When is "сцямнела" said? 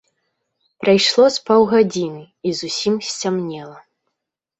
3.09-3.77